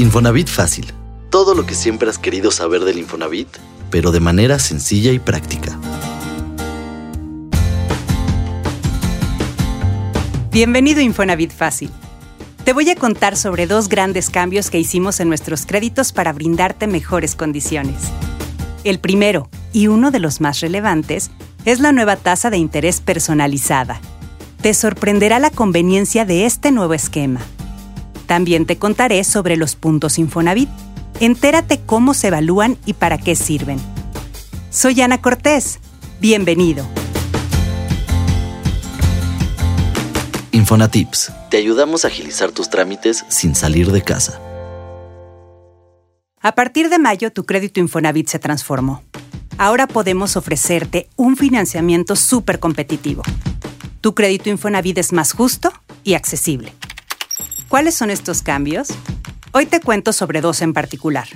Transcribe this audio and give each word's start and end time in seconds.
Infonavit 0.00 0.46
Fácil. 0.46 0.92
Todo 1.28 1.56
lo 1.56 1.66
que 1.66 1.74
siempre 1.74 2.08
has 2.08 2.18
querido 2.18 2.52
saber 2.52 2.84
del 2.84 3.00
Infonavit, 3.00 3.48
pero 3.90 4.12
de 4.12 4.20
manera 4.20 4.60
sencilla 4.60 5.10
y 5.10 5.18
práctica. 5.18 5.76
Bienvenido 10.52 11.00
a 11.00 11.02
Infonavit 11.02 11.50
Fácil. 11.50 11.90
Te 12.62 12.72
voy 12.72 12.88
a 12.90 12.94
contar 12.94 13.36
sobre 13.36 13.66
dos 13.66 13.88
grandes 13.88 14.30
cambios 14.30 14.70
que 14.70 14.78
hicimos 14.78 15.18
en 15.18 15.28
nuestros 15.30 15.66
créditos 15.66 16.12
para 16.12 16.32
brindarte 16.32 16.86
mejores 16.86 17.34
condiciones. 17.34 17.96
El 18.84 19.00
primero, 19.00 19.50
y 19.72 19.88
uno 19.88 20.12
de 20.12 20.20
los 20.20 20.40
más 20.40 20.60
relevantes, 20.60 21.32
es 21.64 21.80
la 21.80 21.90
nueva 21.90 22.14
tasa 22.14 22.50
de 22.50 22.58
interés 22.58 23.00
personalizada. 23.00 24.00
Te 24.62 24.74
sorprenderá 24.74 25.40
la 25.40 25.50
conveniencia 25.50 26.24
de 26.24 26.46
este 26.46 26.70
nuevo 26.70 26.94
esquema 26.94 27.40
también 28.28 28.66
te 28.66 28.76
contaré 28.76 29.24
sobre 29.24 29.56
los 29.56 29.74
puntos 29.74 30.18
Infonavit. 30.18 30.68
Entérate 31.18 31.80
cómo 31.84 32.12
se 32.12 32.28
evalúan 32.28 32.76
y 32.84 32.92
para 32.92 33.16
qué 33.16 33.34
sirven. 33.34 33.80
Soy 34.70 35.00
Ana 35.00 35.22
Cortés. 35.22 35.80
Bienvenido. 36.20 36.86
Infonatips. 40.52 41.32
Te 41.50 41.56
ayudamos 41.56 42.04
a 42.04 42.08
agilizar 42.08 42.52
tus 42.52 42.68
trámites 42.68 43.24
sin 43.28 43.54
salir 43.54 43.90
de 43.90 44.02
casa. 44.02 44.38
A 46.42 46.54
partir 46.54 46.90
de 46.90 46.98
mayo, 46.98 47.32
tu 47.32 47.46
crédito 47.46 47.80
Infonavit 47.80 48.28
se 48.28 48.38
transformó. 48.38 49.02
Ahora 49.56 49.86
podemos 49.86 50.36
ofrecerte 50.36 51.08
un 51.16 51.38
financiamiento 51.38 52.14
súper 52.14 52.58
competitivo. 52.58 53.22
Tu 54.02 54.14
crédito 54.14 54.50
Infonavit 54.50 54.98
es 54.98 55.14
más 55.14 55.32
justo 55.32 55.72
y 56.04 56.12
accesible. 56.12 56.74
¿Cuáles 57.68 57.94
son 57.94 58.08
estos 58.08 58.40
cambios? 58.40 58.88
Hoy 59.52 59.66
te 59.66 59.80
cuento 59.80 60.14
sobre 60.14 60.40
dos 60.40 60.62
en 60.62 60.72
particular. 60.72 61.28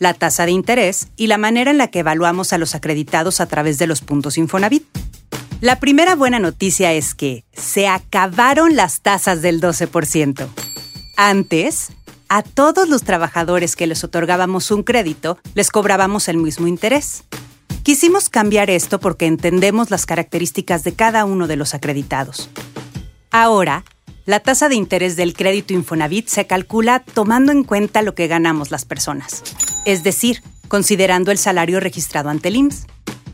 La 0.00 0.14
tasa 0.14 0.44
de 0.44 0.50
interés 0.50 1.12
y 1.16 1.28
la 1.28 1.38
manera 1.38 1.70
en 1.70 1.78
la 1.78 1.86
que 1.86 2.00
evaluamos 2.00 2.52
a 2.52 2.58
los 2.58 2.74
acreditados 2.74 3.40
a 3.40 3.46
través 3.46 3.78
de 3.78 3.86
los 3.86 4.00
puntos 4.00 4.36
Infonavit. 4.36 4.84
La 5.60 5.78
primera 5.78 6.16
buena 6.16 6.40
noticia 6.40 6.92
es 6.92 7.14
que 7.14 7.44
se 7.52 7.86
acabaron 7.86 8.74
las 8.74 9.00
tasas 9.00 9.42
del 9.42 9.60
12%. 9.60 10.48
Antes, 11.16 11.90
a 12.28 12.42
todos 12.42 12.88
los 12.88 13.04
trabajadores 13.04 13.76
que 13.76 13.86
les 13.86 14.02
otorgábamos 14.02 14.72
un 14.72 14.82
crédito, 14.82 15.38
les 15.54 15.70
cobrábamos 15.70 16.26
el 16.26 16.38
mismo 16.38 16.66
interés. 16.66 17.22
Quisimos 17.84 18.28
cambiar 18.28 18.70
esto 18.70 18.98
porque 18.98 19.26
entendemos 19.26 19.92
las 19.92 20.04
características 20.04 20.82
de 20.82 20.94
cada 20.94 21.24
uno 21.24 21.46
de 21.46 21.54
los 21.54 21.74
acreditados. 21.74 22.50
Ahora, 23.30 23.84
la 24.26 24.40
tasa 24.40 24.68
de 24.68 24.74
interés 24.74 25.14
del 25.16 25.34
crédito 25.34 25.72
Infonavit 25.72 26.28
se 26.28 26.46
calcula 26.46 27.00
tomando 27.00 27.52
en 27.52 27.62
cuenta 27.62 28.02
lo 28.02 28.14
que 28.14 28.26
ganamos 28.26 28.72
las 28.72 28.84
personas, 28.84 29.42
es 29.84 30.02
decir, 30.02 30.42
considerando 30.68 31.30
el 31.30 31.38
salario 31.38 31.78
registrado 31.78 32.28
ante 32.28 32.48
el 32.48 32.56
IMSS. 32.56 32.86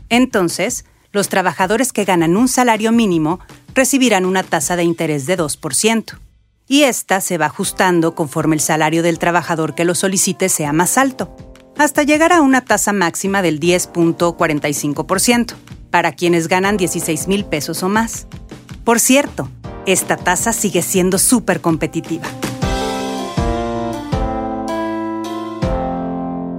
Entonces, 0.09 0.85
los 1.11 1.29
trabajadores 1.29 1.91
que 1.91 2.05
ganan 2.05 2.37
un 2.37 2.47
salario 2.47 2.91
mínimo 2.91 3.39
recibirán 3.73 4.25
una 4.25 4.43
tasa 4.43 4.75
de 4.75 4.83
interés 4.83 5.25
de 5.25 5.37
2%, 5.37 6.19
y 6.67 6.83
esta 6.83 7.21
se 7.21 7.39
va 7.39 7.47
ajustando 7.47 8.13
conforme 8.13 8.55
el 8.55 8.61
salario 8.61 9.01
del 9.03 9.19
trabajador 9.19 9.73
que 9.75 9.85
lo 9.85 9.95
solicite 9.95 10.47
sea 10.47 10.73
más 10.73 10.99
alto, 10.99 11.35
hasta 11.75 12.03
llegar 12.03 12.31
a 12.31 12.41
una 12.41 12.61
tasa 12.61 12.93
máxima 12.93 13.41
del 13.41 13.59
10.45% 13.59 15.55
para 15.89 16.11
quienes 16.11 16.47
ganan 16.47 16.77
16 16.77 17.27
mil 17.27 17.45
pesos 17.45 17.81
o 17.81 17.89
más. 17.89 18.27
Por 18.83 18.99
cierto, 18.99 19.49
esta 19.85 20.17
tasa 20.17 20.53
sigue 20.53 20.81
siendo 20.81 21.17
súper 21.17 21.61
competitiva. 21.61 22.25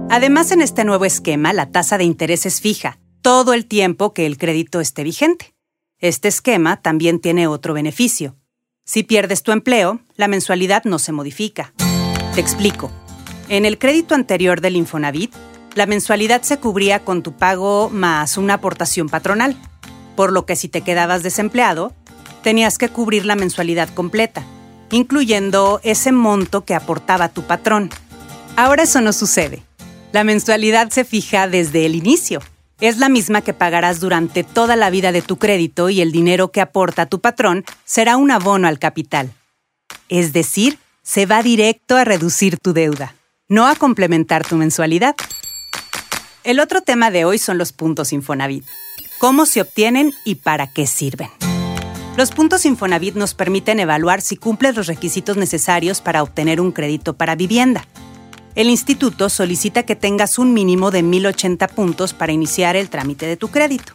Además, 0.09 0.51
en 0.51 0.61
este 0.61 0.85
nuevo 0.85 1.05
esquema, 1.05 1.51
la 1.51 1.71
tasa 1.71 1.97
de 1.97 2.03
interés 2.03 2.45
es 2.45 2.61
fija, 2.61 2.99
todo 3.21 3.53
el 3.53 3.65
tiempo 3.65 4.13
que 4.13 4.25
el 4.25 4.37
crédito 4.37 4.79
esté 4.79 5.03
vigente. 5.03 5.55
Este 5.99 6.27
esquema 6.27 6.81
también 6.81 7.19
tiene 7.19 7.47
otro 7.47 7.73
beneficio. 7.73 8.37
Si 8.85 9.03
pierdes 9.03 9.41
tu 9.41 9.51
empleo, 9.51 9.99
la 10.15 10.27
mensualidad 10.27 10.83
no 10.85 10.99
se 10.99 11.11
modifica. 11.11 11.73
Te 12.35 12.41
explico. 12.41 12.91
En 13.49 13.65
el 13.65 13.77
crédito 13.79 14.13
anterior 14.13 14.61
del 14.61 14.75
Infonavit, 14.75 15.33
la 15.73 15.85
mensualidad 15.85 16.43
se 16.43 16.59
cubría 16.59 17.03
con 17.03 17.23
tu 17.23 17.33
pago 17.33 17.89
más 17.89 18.37
una 18.37 18.55
aportación 18.55 19.09
patronal, 19.09 19.57
por 20.15 20.31
lo 20.31 20.45
que 20.45 20.55
si 20.55 20.69
te 20.69 20.81
quedabas 20.81 21.23
desempleado, 21.23 21.93
tenías 22.45 22.77
que 22.77 22.89
cubrir 22.89 23.25
la 23.25 23.35
mensualidad 23.35 23.89
completa, 23.89 24.45
incluyendo 24.91 25.79
ese 25.83 26.11
monto 26.11 26.63
que 26.63 26.75
aportaba 26.75 27.27
tu 27.27 27.41
patrón. 27.41 27.89
Ahora 28.55 28.83
eso 28.83 29.01
no 29.01 29.13
sucede. 29.13 29.63
La 30.11 30.23
mensualidad 30.23 30.91
se 30.91 31.05
fija 31.05 31.47
desde 31.47 31.87
el 31.87 31.95
inicio. 31.95 32.43
Es 32.79 32.99
la 32.99 33.09
misma 33.09 33.41
que 33.41 33.55
pagarás 33.55 33.99
durante 33.99 34.43
toda 34.43 34.75
la 34.75 34.91
vida 34.91 35.11
de 35.11 35.23
tu 35.23 35.37
crédito 35.37 35.89
y 35.89 36.01
el 36.01 36.11
dinero 36.11 36.51
que 36.51 36.61
aporta 36.61 37.07
tu 37.07 37.19
patrón 37.19 37.65
será 37.83 38.15
un 38.15 38.29
abono 38.29 38.67
al 38.67 38.77
capital. 38.77 39.31
Es 40.07 40.31
decir, 40.31 40.77
se 41.01 41.25
va 41.25 41.41
directo 41.41 41.97
a 41.97 42.03
reducir 42.03 42.59
tu 42.59 42.73
deuda, 42.73 43.15
no 43.49 43.65
a 43.65 43.73
complementar 43.73 44.45
tu 44.45 44.55
mensualidad. 44.55 45.15
El 46.43 46.59
otro 46.59 46.81
tema 46.81 47.09
de 47.09 47.25
hoy 47.25 47.39
son 47.39 47.57
los 47.57 47.73
puntos 47.73 48.13
Infonavit. 48.13 48.65
¿Cómo 49.17 49.47
se 49.47 49.61
obtienen 49.61 50.13
y 50.25 50.35
para 50.35 50.67
qué 50.67 50.85
sirven? 50.85 51.31
Los 52.17 52.31
puntos 52.31 52.65
Infonavit 52.65 53.15
nos 53.15 53.33
permiten 53.33 53.81
evaluar 53.81 54.21
si 54.21 54.37
cumples 54.37 54.73
los 54.77 54.87
requisitos 54.87 55.35
necesarios 55.35 55.99
para 55.99 56.23
obtener 56.23 56.61
un 56.61 56.71
crédito 56.71 57.17
para 57.17 57.35
vivienda. 57.35 57.85
El 58.55 58.69
instituto 58.69 59.27
solicita 59.27 59.83
que 59.83 59.97
tengas 59.97 60.39
un 60.39 60.53
mínimo 60.53 60.91
de 60.91 61.03
1080 61.03 61.67
puntos 61.67 62.13
para 62.13 62.31
iniciar 62.31 62.77
el 62.77 62.89
trámite 62.89 63.25
de 63.25 63.35
tu 63.35 63.49
crédito. 63.49 63.91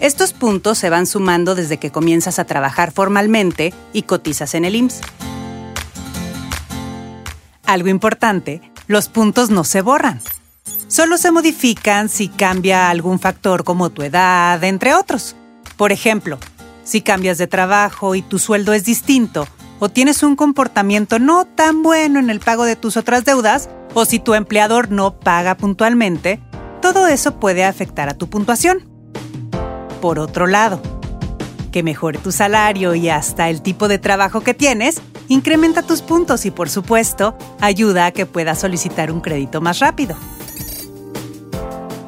Estos 0.00 0.32
puntos 0.32 0.78
se 0.78 0.90
van 0.90 1.06
sumando 1.06 1.54
desde 1.54 1.78
que 1.78 1.92
comienzas 1.92 2.40
a 2.40 2.44
trabajar 2.44 2.90
formalmente 2.90 3.72
y 3.92 4.02
cotizas 4.02 4.56
en 4.56 4.64
el 4.64 4.74
IMSS. 4.74 5.00
Algo 7.66 7.88
importante, 7.88 8.62
los 8.88 9.08
puntos 9.08 9.50
no 9.50 9.62
se 9.62 9.80
borran. 9.80 10.20
Solo 10.88 11.16
se 11.18 11.30
modifican 11.30 12.08
si 12.08 12.26
cambia 12.26 12.90
algún 12.90 13.20
factor 13.20 13.62
como 13.62 13.90
tu 13.90 14.02
edad, 14.02 14.62
entre 14.64 14.94
otros. 14.94 15.36
Por 15.76 15.92
ejemplo, 15.92 16.40
si 16.88 17.02
cambias 17.02 17.36
de 17.36 17.46
trabajo 17.46 18.14
y 18.14 18.22
tu 18.22 18.38
sueldo 18.38 18.72
es 18.72 18.84
distinto, 18.84 19.46
o 19.78 19.90
tienes 19.90 20.22
un 20.22 20.36
comportamiento 20.36 21.18
no 21.18 21.44
tan 21.44 21.82
bueno 21.82 22.18
en 22.18 22.30
el 22.30 22.40
pago 22.40 22.64
de 22.64 22.76
tus 22.76 22.96
otras 22.96 23.26
deudas, 23.26 23.68
o 23.92 24.06
si 24.06 24.18
tu 24.18 24.32
empleador 24.32 24.90
no 24.90 25.20
paga 25.20 25.54
puntualmente, 25.54 26.40
todo 26.80 27.06
eso 27.06 27.38
puede 27.38 27.64
afectar 27.64 28.08
a 28.08 28.14
tu 28.14 28.30
puntuación. 28.30 28.88
Por 30.00 30.18
otro 30.18 30.46
lado, 30.46 30.80
que 31.72 31.82
mejore 31.82 32.18
tu 32.18 32.32
salario 32.32 32.94
y 32.94 33.10
hasta 33.10 33.50
el 33.50 33.60
tipo 33.60 33.86
de 33.86 33.98
trabajo 33.98 34.40
que 34.40 34.54
tienes, 34.54 35.02
incrementa 35.28 35.82
tus 35.82 36.00
puntos 36.00 36.46
y 36.46 36.50
por 36.50 36.70
supuesto 36.70 37.36
ayuda 37.60 38.06
a 38.06 38.12
que 38.12 38.24
puedas 38.24 38.60
solicitar 38.60 39.12
un 39.12 39.20
crédito 39.20 39.60
más 39.60 39.80
rápido. 39.80 40.16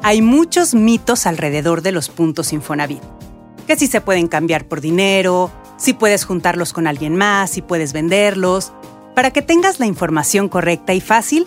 Hay 0.01 0.23
muchos 0.23 0.73
mitos 0.73 1.27
alrededor 1.27 1.83
de 1.83 1.91
los 1.91 2.09
puntos 2.09 2.51
Infonavit 2.51 3.03
que 3.71 3.77
si 3.77 3.87
se 3.87 4.01
pueden 4.01 4.27
cambiar 4.27 4.65
por 4.65 4.81
dinero, 4.81 5.49
si 5.77 5.93
puedes 5.93 6.25
juntarlos 6.25 6.73
con 6.73 6.87
alguien 6.87 7.15
más, 7.15 7.51
si 7.51 7.61
puedes 7.61 7.93
venderlos. 7.93 8.73
Para 9.15 9.31
que 9.31 9.41
tengas 9.41 9.79
la 9.79 9.85
información 9.85 10.49
correcta 10.49 10.93
y 10.93 10.99
fácil, 10.99 11.45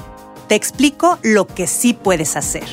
te 0.49 0.55
explico 0.55 1.19
lo 1.23 1.47
que 1.47 1.67
sí 1.67 1.93
puedes 1.93 2.37
hacer. 2.37 2.65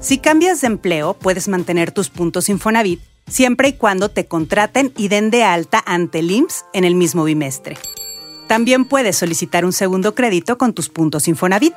Si 0.00 0.16
cambias 0.16 0.62
de 0.62 0.68
empleo, 0.68 1.12
puedes 1.12 1.48
mantener 1.48 1.92
tus 1.92 2.08
puntos 2.08 2.48
Infonavit 2.48 3.02
siempre 3.28 3.68
y 3.68 3.72
cuando 3.74 4.08
te 4.08 4.24
contraten 4.26 4.94
y 4.96 5.08
den 5.08 5.30
de 5.30 5.44
alta 5.44 5.82
ante 5.84 6.20
el 6.20 6.30
IMSS 6.30 6.64
en 6.72 6.84
el 6.84 6.94
mismo 6.94 7.24
bimestre. 7.24 7.76
También 8.48 8.86
puedes 8.86 9.16
solicitar 9.16 9.66
un 9.66 9.74
segundo 9.74 10.14
crédito 10.14 10.56
con 10.56 10.72
tus 10.72 10.88
puntos 10.88 11.28
Infonavit. 11.28 11.74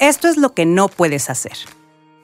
Esto 0.00 0.28
es 0.28 0.38
lo 0.38 0.54
que 0.54 0.64
no 0.64 0.88
puedes 0.88 1.28
hacer. 1.28 1.58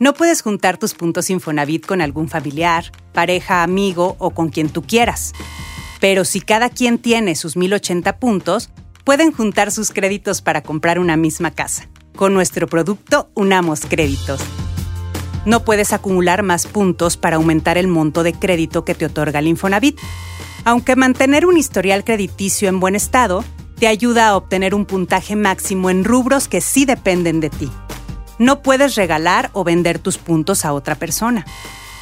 No 0.01 0.15
puedes 0.15 0.43
juntar 0.43 0.79
tus 0.79 0.95
puntos 0.95 1.29
Infonavit 1.29 1.85
con 1.85 2.01
algún 2.01 2.29
familiar, 2.29 2.93
pareja, 3.13 3.65
amigo 3.65 4.15
o 4.21 4.31
con 4.31 4.49
quien 4.49 4.69
tú 4.69 4.83
quieras. 4.83 5.33
Pero 6.01 6.25
si 6.25 6.41
cada 6.41 6.71
quien 6.71 6.99
tiene 6.99 7.35
sus 7.35 7.57
1080 7.57 8.21
puntos, 8.21 8.71
pueden 9.05 9.33
juntar 9.33 9.73
sus 9.73 9.91
créditos 9.91 10.41
para 10.41 10.63
comprar 10.63 11.01
una 11.01 11.17
misma 11.17 11.51
casa. 11.51 11.89
Con 12.15 12.33
nuestro 12.33 12.69
producto 12.69 13.31
Unamos 13.35 13.81
Créditos. 13.87 14.41
No 15.45 15.65
puedes 15.65 15.93
acumular 15.93 16.45
más 16.45 16.67
puntos 16.67 17.17
para 17.17 17.37
aumentar 17.37 17.77
el 17.77 17.89
monto 17.89 18.23
de 18.23 18.35
crédito 18.35 18.85
que 18.85 18.95
te 18.95 19.07
otorga 19.07 19.41
el 19.41 19.49
Infonavit. 19.49 19.99
Aunque 20.65 20.95
mantener 20.95 21.45
un 21.45 21.57
historial 21.57 22.05
crediticio 22.05 22.69
en 22.69 22.79
buen 22.79 22.95
estado 22.95 23.45
te 23.81 23.89
ayuda 23.89 24.29
a 24.29 24.37
obtener 24.37 24.75
un 24.75 24.85
puntaje 24.85 25.35
máximo 25.35 25.91
en 25.91 26.05
rubros 26.05 26.47
que 26.47 26.61
sí 26.61 26.85
dependen 26.85 27.41
de 27.41 27.51
ti. 27.51 27.71
No 28.39 28.63
puedes 28.63 28.95
regalar 28.95 29.51
o 29.53 29.65
vender 29.65 29.99
tus 29.99 30.19
puntos 30.19 30.65
a 30.65 30.73
otra 30.73 30.95
persona. 30.95 31.45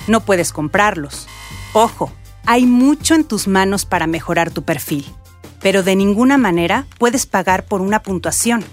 No 0.07 0.21
puedes 0.21 0.53
comprarlos. 0.53 1.27
Ojo, 1.73 2.13
hay 2.45 2.67
mucho 2.67 3.15
en 3.15 3.25
tus 3.25 3.49
manos 3.49 3.85
para 3.85 4.07
mejorar 4.07 4.51
tu 4.51 4.63
perfil, 4.63 5.07
pero 5.61 5.83
de 5.83 5.97
ninguna 5.97 6.39
manera 6.39 6.87
puedes 6.99 7.27
pagar 7.27 7.65
por 7.65 7.81
una 7.81 8.03
puntuación. 8.03 8.65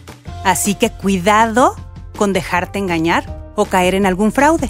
Así 0.44 0.76
que 0.76 0.92
cuidado 0.92 1.76
con 2.18 2.34
dejarte 2.34 2.80
engañar 2.80 3.52
o 3.56 3.66
caer 3.66 3.96
en 3.96 4.06
algún 4.06 4.32
fraude. 4.32 4.70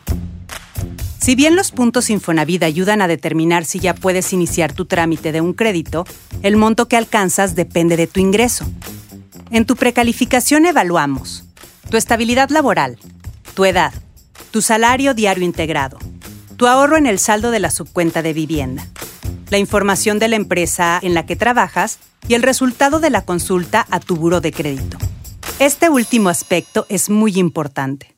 Si 1.21 1.35
bien 1.35 1.55
los 1.55 1.71
puntos 1.71 2.09
Infonavit 2.09 2.63
ayudan 2.63 3.03
a 3.03 3.09
determinar 3.09 3.67
si 3.67 3.79
ya 3.79 3.95
puedes 3.95 4.33
iniciar 4.33 4.73
tu 4.73 4.87
trámite 4.87 5.33
de 5.33 5.43
un 5.43 5.53
crédito, 5.53 6.07
el 6.43 6.57
monto 6.57 6.89
que 6.89 6.97
alcanzas 6.97 7.55
depende 7.55 7.99
de 7.99 8.07
tu 8.07 8.21
ingreso. 8.21 8.65
En 9.51 9.67
tu 9.67 9.77
precalificación 9.77 10.65
evaluamos 10.65 11.45
tu 11.91 11.99
estabilidad 11.99 12.49
laboral, 12.49 12.99
tu 13.55 13.67
edad, 13.67 13.93
tu 14.51 14.63
salario 14.63 15.13
diario 15.13 15.45
integrado, 15.45 15.99
tu 16.57 16.67
ahorro 16.67 16.97
en 16.97 17.07
el 17.07 17.19
saldo 17.19 17.51
de 17.51 17.59
la 17.59 17.71
subcuenta 17.71 18.23
de 18.23 18.33
vivienda, 18.33 18.87
la 19.51 19.59
información 19.59 20.19
de 20.19 20.29
la 20.29 20.37
empresa 20.37 21.01
en 21.03 21.13
la 21.13 21.27
que 21.27 21.37
trabajas 21.37 21.99
y 22.29 22.35
el 22.35 22.43
resultado 22.43 22.99
de 22.99 23.11
la 23.11 23.27
consulta 23.27 23.87
a 23.91 24.01
tu 24.01 24.17
buro 24.17 24.41
de 24.41 24.53
crédito. 24.53 24.97
Este 25.59 25.91
último 25.91 26.31
aspecto 26.31 26.87
es 26.89 27.11
muy 27.11 27.39
importante, 27.39 28.17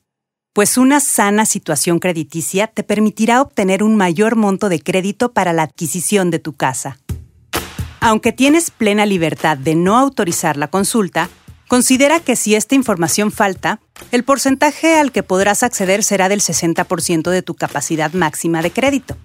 pues 0.53 0.77
una 0.77 0.99
sana 0.99 1.45
situación 1.47 1.99
crediticia 1.99 2.67
te 2.67 2.83
permitirá 2.83 3.41
obtener 3.41 3.81
un 3.81 3.95
mayor 3.95 4.35
monto 4.35 4.69
de 4.69 4.79
crédito 4.79 5.33
para 5.33 5.51
la 5.51 5.63
adquisición 5.63 6.29
de 6.29 6.37
tu 6.37 6.53
casa. 6.53 6.99
Aunque 7.99 8.31
tienes 8.31 8.69
plena 8.69 9.05
libertad 9.05 9.57
de 9.57 9.75
no 9.75 9.97
autorizar 9.97 10.57
la 10.57 10.67
consulta, 10.67 11.29
considera 11.67 12.19
que 12.19 12.35
si 12.35 12.53
esta 12.53 12.75
información 12.75 13.31
falta, 13.31 13.79
el 14.11 14.23
porcentaje 14.23 14.99
al 14.99 15.11
que 15.11 15.23
podrás 15.23 15.63
acceder 15.63 16.03
será 16.03 16.29
del 16.29 16.41
60% 16.41 17.31
de 17.31 17.41
tu 17.41 17.55
capacidad 17.55 18.13
máxima 18.13 18.61
de 18.61 18.71
crédito. 18.71 19.17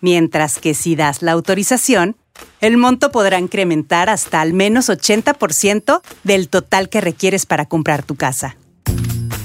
Mientras 0.00 0.58
que 0.58 0.74
si 0.74 0.94
das 0.94 1.22
la 1.22 1.32
autorización, 1.32 2.16
el 2.60 2.76
monto 2.76 3.10
podrá 3.10 3.38
incrementar 3.38 4.08
hasta 4.08 4.40
al 4.40 4.52
menos 4.52 4.88
80% 4.88 6.02
del 6.22 6.48
total 6.48 6.88
que 6.88 7.00
requieres 7.00 7.46
para 7.46 7.66
comprar 7.66 8.02
tu 8.04 8.14
casa. 8.14 8.56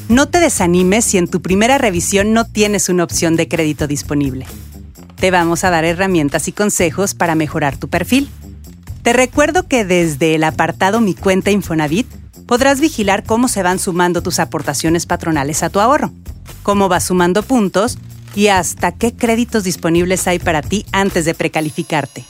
No 0.10 0.30
te 0.30 0.40
desanimes 0.40 1.04
si 1.04 1.18
en 1.18 1.28
tu 1.28 1.42
primera 1.42 1.78
revisión 1.78 2.32
no 2.32 2.46
tienes 2.46 2.88
una 2.88 3.04
opción 3.04 3.36
de 3.36 3.50
crédito 3.50 3.88
disponible. 3.88 4.46
Te 5.18 5.32
vamos 5.32 5.66
a 5.66 5.70
dar 5.70 5.84
herramientas 5.84 6.48
y 6.48 6.54
consejos 6.54 7.14
para 7.14 7.36
mejorar 7.36 7.76
tu 7.76 7.90
perfil. 7.90 8.30
Te 9.04 9.12
recuerdo 9.12 9.68
que 9.68 9.84
desde 9.84 10.36
el 10.36 10.46
apartado 10.46 11.02
Mi 11.02 11.14
cuenta 11.14 11.52
Infonavit 11.52 12.08
podrás 12.46 12.80
vigilar 12.80 13.26
cómo 13.26 13.50
se 13.50 13.64
van 13.64 13.80
sumando 13.80 14.24
tus 14.24 14.40
aportaciones 14.40 15.06
patronales 15.06 15.62
a 15.62 15.70
tu 15.70 15.82
ahorro, 15.82 16.14
cómo 16.64 16.88
vas 16.88 17.06
sumando 17.06 17.44
puntos 17.44 17.98
y 18.34 18.48
hasta 18.48 18.94
qué 18.94 19.14
créditos 19.14 19.66
disponibles 19.66 20.26
hay 20.28 20.40
para 20.40 20.62
ti 20.62 20.86
antes 20.94 21.26
de 21.26 21.34
precalificarte. 21.34 22.24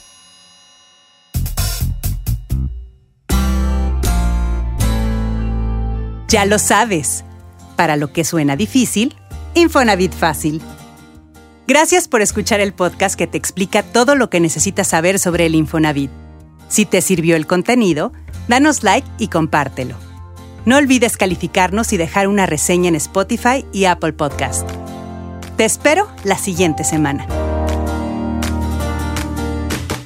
Ya 6.28 6.46
lo 6.46 6.58
sabes. 6.58 7.24
Para 7.78 7.96
lo 7.96 8.12
que 8.12 8.26
suena 8.26 8.58
difícil, 8.58 9.16
Infonavit 9.54 10.12
fácil. 10.12 10.62
Gracias 11.68 12.08
por 12.08 12.22
escuchar 12.22 12.60
el 12.60 12.74
podcast 12.74 13.16
que 13.18 13.28
te 13.28 13.38
explica 13.38 13.84
todo 13.84 14.16
lo 14.16 14.30
que 14.30 14.40
necesitas 14.40 14.88
saber 14.88 15.20
sobre 15.20 15.46
el 15.46 15.54
Infonavit. 15.56 16.10
Si 16.68 16.86
te 16.86 17.02
sirvió 17.02 17.36
el 17.36 17.46
contenido, 17.46 18.12
danos 18.48 18.84
like 18.84 19.08
y 19.20 19.28
compártelo. 19.28 19.96
No 20.66 20.78
olvides 20.78 21.18
calificarnos 21.18 21.94
y 21.94 21.98
dejar 21.98 22.28
una 22.28 22.46
reseña 22.48 22.90
en 22.90 22.96
Spotify 22.96 23.64
y 23.72 23.86
Apple 23.86 24.14
Podcast. 24.14 24.68
Te 25.56 25.64
espero 25.64 26.10
la 26.24 26.38
siguiente 26.38 26.84
semana. 26.84 27.28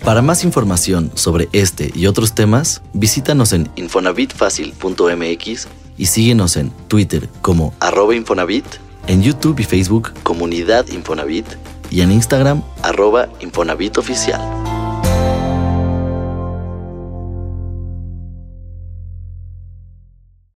Para 0.04 0.22
más 0.22 0.44
información 0.44 1.10
sobre 1.16 1.48
este 1.54 1.90
y 1.96 2.08
otros 2.08 2.36
temas, 2.36 2.82
visítanos 2.94 3.54
en 3.54 3.70
infonavitfacil.mx 3.76 5.68
y 6.02 6.08
síguenos 6.08 6.58
en 6.58 6.72
Twitter 6.88 7.30
como 7.44 7.76
arroba 7.80 8.16
Infonavit, 8.16 8.66
en 9.06 9.22
YouTube 9.22 9.60
y 9.60 9.64
Facebook 9.64 10.12
Comunidad 10.24 10.88
Infonavit 10.88 11.46
y 11.92 12.02
en 12.02 12.12
Instagram 12.12 12.64
arroba 12.82 13.30
Infonavit 13.40 14.00
Oficial. 14.00 14.61